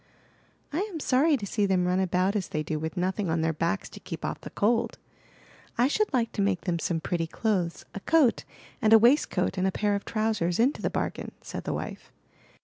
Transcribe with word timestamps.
*'I 0.73 0.79
am 0.91 0.99
sorry 0.99 1.37
to 1.37 1.45
see 1.45 1.67
them 1.67 1.85
run 1.85 1.99
about 1.99 2.35
as 2.35 2.47
they 2.47 2.63
do 2.63 2.79
with 2.79 2.97
nothing 2.97 3.29
on 3.29 3.41
their 3.41 3.53
backs 3.53 3.87
to 3.89 3.99
keep 3.99 4.25
off 4.25 4.41
the 4.41 4.49
cold. 4.49 4.97
I 5.77 5.87
should 5.87 6.11
like 6.11 6.31
to 6.31 6.41
make 6.41 6.61
them 6.61 6.79
some 6.79 6.99
pretty 6.99 7.27
clothes, 7.27 7.85
a 7.93 7.99
coat, 7.99 8.43
and 8.81 8.93
a 8.93 8.97
waistcoat 8.97 9.59
and 9.59 9.67
a 9.67 9.71
pair 9.71 9.93
of 9.93 10.03
trousers 10.03 10.59
into 10.59 10.81
the 10.81 10.89
bargain," 10.89 11.33
said 11.43 11.65
the 11.65 11.73
wife. 11.73 12.11